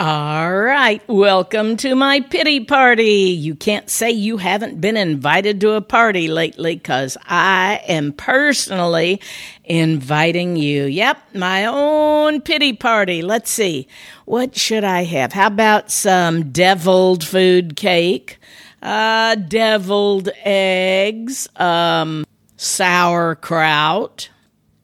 [0.00, 3.36] All right, welcome to my pity party.
[3.36, 9.20] You can't say you haven't been invited to a party lately because I am personally
[9.62, 10.84] inviting you.
[10.84, 13.20] Yep, my own pity party.
[13.20, 13.88] Let's see,
[14.24, 15.34] what should I have?
[15.34, 18.38] How about some deviled food cake,
[18.80, 22.24] uh, deviled eggs, um,
[22.56, 24.30] sauerkraut?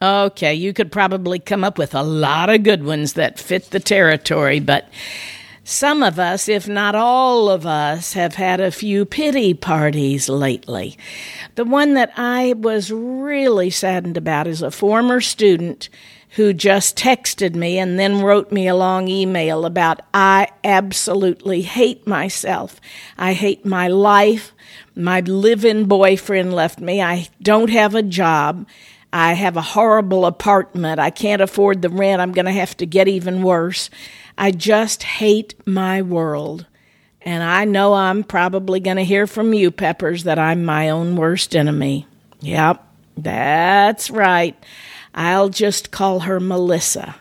[0.01, 3.81] Okay, you could probably come up with a lot of good ones that fit the
[3.81, 4.89] territory, but
[5.65, 10.99] some of us, if not all of us, have had a few pity parties lately.
[11.55, 15.89] The one that I was really saddened about is a former student
[16.31, 22.07] who just texted me and then wrote me a long email about I absolutely hate
[22.07, 22.81] myself.
[23.17, 24.53] I hate my life.
[24.95, 27.01] My live in boyfriend left me.
[27.01, 28.67] I don't have a job.
[29.13, 31.01] I have a horrible apartment.
[31.01, 32.21] I can't afford the rent.
[32.21, 33.91] I'm going to have to get even worse.
[34.37, 36.67] I just hate my world.
[37.23, 41.17] And I know I'm probably going to hear from you, Peppers, that I'm my own
[41.17, 42.07] worst enemy.
[42.41, 44.57] Yep, that's right.
[45.15, 47.17] I'll just call her Melissa.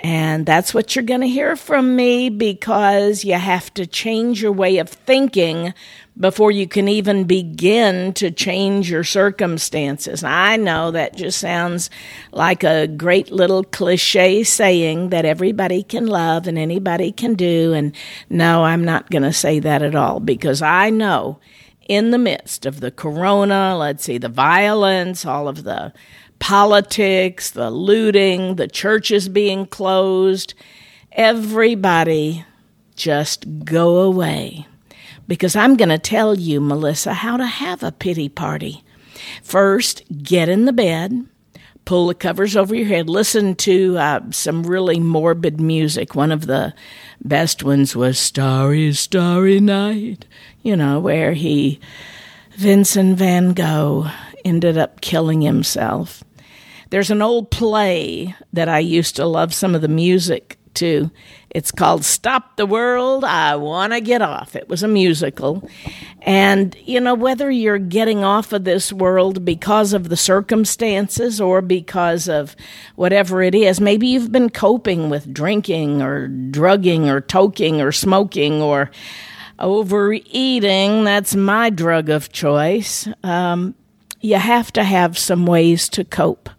[0.00, 4.52] And that's what you're going to hear from me because you have to change your
[4.52, 5.72] way of thinking
[6.18, 10.22] before you can even begin to change your circumstances.
[10.22, 11.90] I know that just sounds
[12.32, 17.72] like a great little cliche saying that everybody can love and anybody can do.
[17.72, 17.94] And
[18.28, 21.38] no, I'm not going to say that at all because I know
[21.88, 25.92] in the midst of the corona, let's see, the violence, all of the
[26.38, 30.54] politics, the looting, the churches being closed,
[31.12, 32.44] everybody
[32.94, 34.66] just go away
[35.28, 38.82] because I'm going to tell you, Melissa, how to have a pity party.
[39.42, 41.26] First, get in the bed,
[41.84, 46.14] pull the covers over your head, listen to uh, some really morbid music.
[46.14, 46.74] One of the
[47.24, 50.26] best ones was Starry, Starry Night,
[50.62, 51.80] you know, where he,
[52.56, 54.10] Vincent van Gogh,
[54.46, 56.22] ended up killing himself.
[56.90, 61.10] There's an old play that I used to love some of the music to.
[61.50, 64.54] It's called Stop the World, I Want to Get Off.
[64.54, 65.68] It was a musical.
[66.22, 71.62] And, you know, whether you're getting off of this world because of the circumstances or
[71.62, 72.54] because of
[72.94, 78.60] whatever it is, maybe you've been coping with drinking or drugging or toking or smoking
[78.60, 78.90] or
[79.58, 81.04] overeating.
[81.04, 83.08] That's my drug of choice.
[83.22, 83.74] Um,
[84.26, 86.50] you have to have some ways to cope.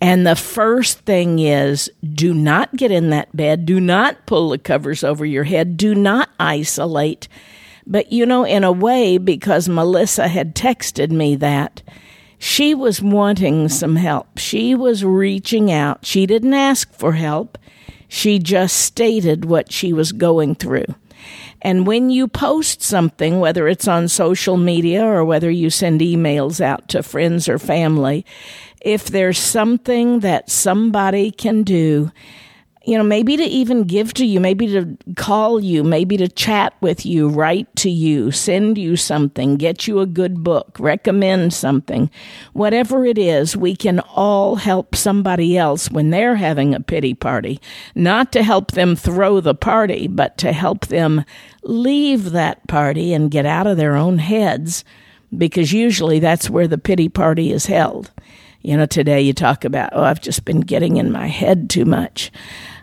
[0.00, 3.64] And the first thing is do not get in that bed.
[3.64, 5.76] Do not pull the covers over your head.
[5.76, 7.28] Do not isolate.
[7.86, 11.82] But you know, in a way, because Melissa had texted me that,
[12.38, 14.38] she was wanting some help.
[14.38, 16.06] She was reaching out.
[16.06, 17.58] She didn't ask for help.
[18.08, 20.86] She just stated what she was going through.
[21.62, 26.60] And when you post something, whether it's on social media or whether you send emails
[26.60, 28.24] out to friends or family,
[28.80, 32.10] if there's something that somebody can do,
[32.84, 36.72] you know, maybe to even give to you, maybe to call you, maybe to chat
[36.80, 42.10] with you, write to you, send you something, get you a good book, recommend something,
[42.54, 47.60] whatever it is, we can all help somebody else when they're having a pity party.
[47.94, 51.24] Not to help them throw the party, but to help them
[51.62, 54.84] leave that party and get out of their own heads,
[55.36, 58.10] because usually that's where the pity party is held.
[58.62, 61.84] You know, today you talk about, oh, I've just been getting in my head too
[61.86, 62.30] much.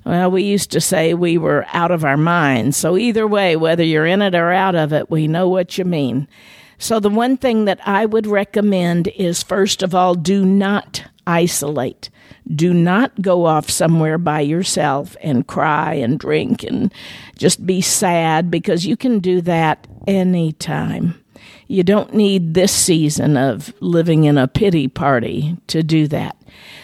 [0.07, 2.77] Well, we used to say we were out of our minds.
[2.77, 5.83] So either way, whether you're in it or out of it, we know what you
[5.83, 6.29] mean.
[6.77, 12.09] So the one thing that I would recommend is first of all, do not isolate.
[12.47, 16.93] Do not go off somewhere by yourself and cry and drink and
[17.35, 21.21] just be sad because you can do that anytime.
[21.67, 26.37] You don't need this season of living in a pity party to do that.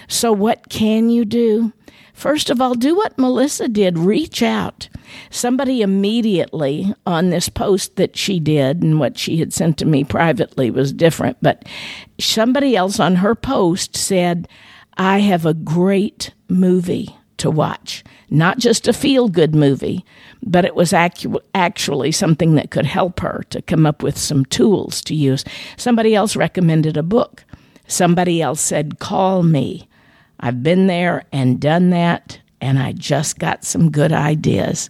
[0.10, 1.72] So, what can you do?
[2.14, 4.88] First of all, do what Melissa did reach out.
[5.30, 10.04] Somebody immediately on this post that she did, and what she had sent to me
[10.04, 11.66] privately was different, but
[12.20, 14.48] somebody else on her post said,
[14.96, 18.04] I have a great movie to watch.
[18.30, 20.06] Not just a feel good movie,
[20.42, 25.02] but it was actually something that could help her to come up with some tools
[25.04, 25.44] to use.
[25.78, 27.44] Somebody else recommended a book.
[27.88, 29.88] Somebody else said, Call me.
[30.44, 34.90] I've been there and done that, and I just got some good ideas.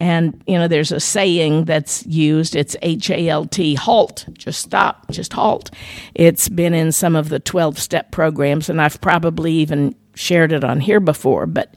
[0.00, 4.62] And, you know, there's a saying that's used it's H A L T, halt, just
[4.62, 5.70] stop, just halt.
[6.14, 10.64] It's been in some of the 12 step programs, and I've probably even shared it
[10.64, 11.74] on here before, but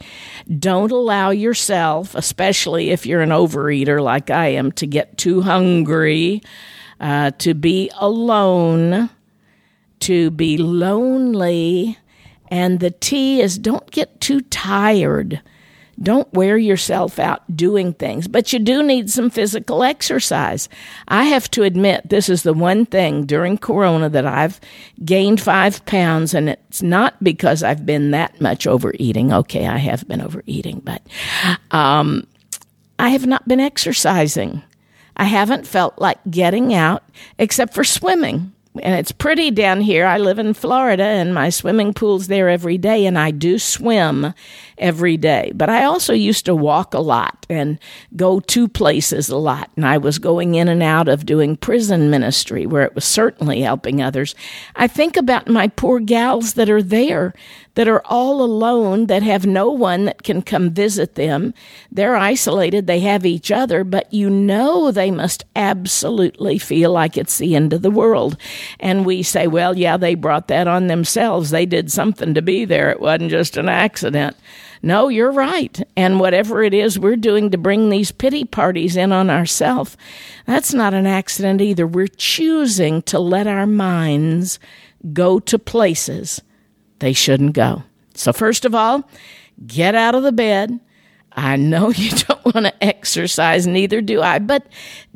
[0.58, 6.42] don't allow yourself, especially if you're an overeater like I am, to get too hungry,
[7.02, 9.10] uh, to be alone,
[10.00, 11.98] to be lonely.
[12.50, 15.42] And the T is don't get too tired.
[16.02, 20.70] Don't wear yourself out doing things, but you do need some physical exercise.
[21.10, 24.62] I have to admit, this is the one thing during Corona that I've
[25.04, 29.34] gained five pounds, and it's not because I've been that much overeating.
[29.34, 31.02] Okay, I have been overeating, but
[31.72, 32.26] um,
[32.98, 34.64] I have not been exercising.
[35.18, 37.04] I haven't felt like getting out
[37.38, 40.06] except for swimming and it's pretty down here.
[40.06, 44.34] I live in Florida and my swimming pool's there every day and I do swim
[44.78, 45.52] every day.
[45.56, 47.80] But I also used to walk a lot and
[48.16, 49.72] go to places a lot.
[49.76, 53.62] And I was going in and out of doing prison ministry where it was certainly
[53.62, 54.36] helping others.
[54.76, 57.34] I think about my poor gals that are there
[57.80, 61.54] that are all alone, that have no one that can come visit them.
[61.90, 67.38] They're isolated, they have each other, but you know they must absolutely feel like it's
[67.38, 68.36] the end of the world.
[68.82, 71.52] And we say, well, yeah, they brought that on themselves.
[71.52, 74.36] They did something to be there, it wasn't just an accident.
[74.82, 75.82] No, you're right.
[75.96, 79.98] And whatever it is we're doing to bring these pity parties in on ourselves,
[80.46, 81.86] that's not an accident either.
[81.86, 84.60] We're choosing to let our minds
[85.14, 86.42] go to places
[87.00, 87.84] they shouldn't go.
[88.14, 89.10] So, first of all,
[89.66, 90.80] get out of the bed.
[91.40, 94.68] I know you don't want to exercise, neither do I, but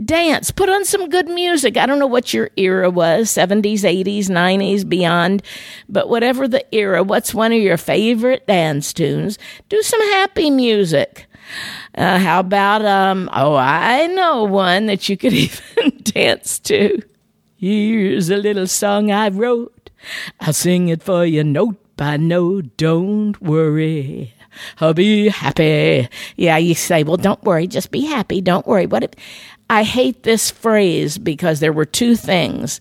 [0.04, 0.52] dance.
[0.52, 1.76] Put on some good music.
[1.76, 5.44] I don't know what your era was 70s, 80s, 90s, beyond,
[5.90, 9.38] but whatever the era, what's one of your favorite dance tunes?
[9.68, 11.28] Do some happy music.
[11.94, 17.02] Uh, how about, um, oh, I know one that you could even dance to.
[17.58, 19.90] Here's a little song I wrote.
[20.40, 22.78] I'll sing it for you note by note.
[22.78, 24.34] Don't worry.
[24.80, 26.08] I'll be happy.
[26.38, 27.68] Yeah, you say, well, don't worry.
[27.68, 28.42] Just be happy.
[28.42, 28.86] Don't worry.
[28.86, 29.12] What if
[29.70, 32.80] I hate this phrase because there were two things.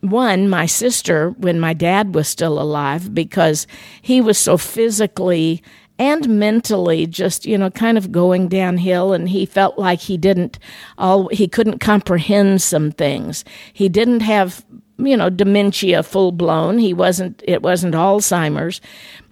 [0.00, 3.66] One, my sister, when my dad was still alive, because
[4.02, 5.62] he was so physically
[5.98, 10.58] and mentally just you know kind of going downhill and he felt like he didn't
[10.98, 14.64] all he couldn't comprehend some things he didn't have
[14.96, 18.80] you know dementia full blown he wasn't it wasn't alzheimer's.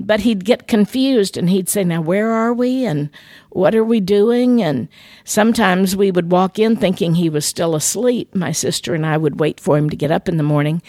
[0.00, 3.10] But he'd get confused and he'd say now where are we and
[3.50, 4.62] what are we doing?
[4.62, 4.88] And
[5.24, 8.34] sometimes we would walk in thinking he was still asleep.
[8.34, 10.82] My sister and i would wait for him to get up in the morning.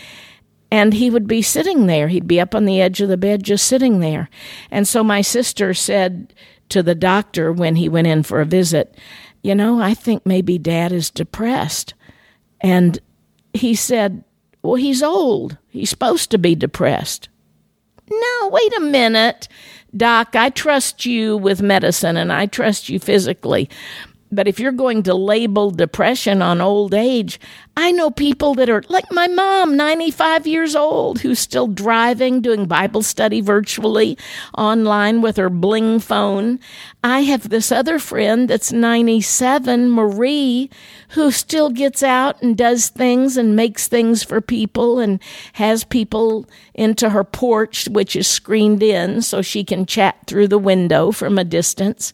[0.72, 2.08] And he would be sitting there.
[2.08, 4.30] He'd be up on the edge of the bed just sitting there.
[4.72, 6.34] And so my sister said
[6.70, 8.98] to the doctor when he went in for a visit
[9.44, 11.94] you know i think maybe dad is depressed.
[12.62, 12.98] And
[13.54, 14.24] he said
[14.64, 15.58] well, he's old.
[15.70, 17.30] He's supposed to be depressed.
[18.10, 19.48] No, wait a minute.
[19.96, 23.70] Doc, I trust you with medicine and I trust you physically.
[24.34, 27.40] But if you're going to label depression on old age,
[27.76, 32.66] I know people that are like my mom, 95 years old, who's still driving, doing
[32.66, 34.18] Bible study virtually
[34.58, 36.60] online with her bling phone.
[37.04, 40.70] I have this other friend that's 97, Marie,
[41.10, 45.20] who still gets out and does things and makes things for people and
[45.54, 50.58] has people into her porch, which is screened in so she can chat through the
[50.58, 52.14] window from a distance.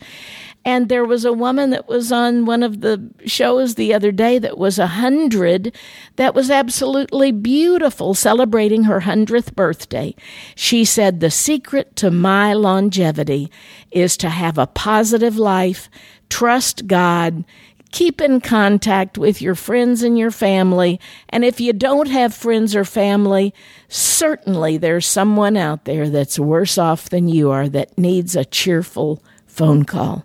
[0.66, 4.40] And there was a woman that was on one of the shows the other day
[4.40, 5.76] that was a hundred,
[6.18, 10.14] that was absolutely beautiful, celebrating her hundredth birthday.
[10.56, 13.50] She said, The secret to my longevity
[13.92, 15.90] is to have a positive life,
[16.30, 17.46] trust God,
[17.92, 21.00] keep in contact with your friends and your family.
[21.30, 23.54] And if you don't have friends or family,
[23.88, 29.24] certainly there's someone out there that's worse off than you are that needs a cheerful
[29.48, 30.24] phone call.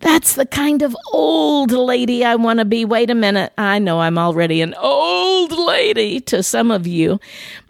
[0.00, 2.84] That's the kind of old lady I want to be.
[2.84, 3.52] Wait a minute.
[3.58, 7.18] I know I'm already an old lady to some of you,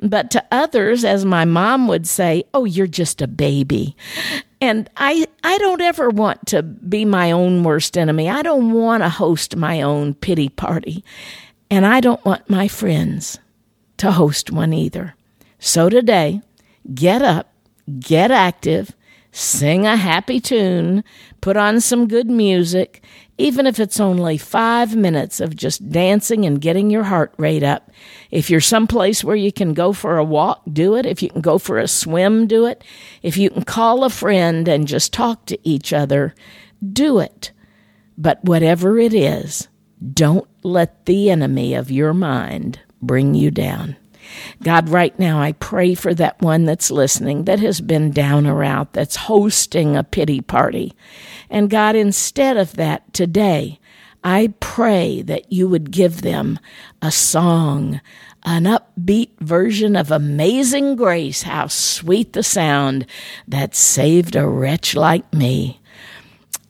[0.00, 3.96] but to others, as my mom would say, oh, you're just a baby.
[4.60, 8.28] And I, I don't ever want to be my own worst enemy.
[8.28, 11.04] I don't want to host my own pity party.
[11.70, 13.38] And I don't want my friends
[13.98, 15.14] to host one either.
[15.58, 16.42] So today,
[16.94, 17.52] get up,
[18.00, 18.94] get active,
[19.32, 21.04] sing a happy tune,
[21.40, 23.02] put on some good music,
[23.36, 27.90] even if it's only five minutes of just dancing and getting your heart rate up.
[28.30, 31.06] If you're someplace where you can go for a walk, do it.
[31.06, 32.82] If you can go for a swim, do it.
[33.22, 36.34] If you can call a friend and just talk to each other,
[36.92, 37.52] do it.
[38.16, 39.68] But whatever it is,
[40.12, 43.96] don't let the enemy of your mind bring you down.
[44.62, 48.64] God, right now, I pray for that one that's listening that has been down or
[48.64, 50.94] out, that's hosting a pity party.
[51.50, 53.78] And God, instead of that, today,
[54.24, 56.58] I pray that you would give them
[57.00, 58.00] a song,
[58.44, 63.06] an upbeat version of Amazing Grace, how sweet the sound
[63.46, 65.80] that saved a wretch like me.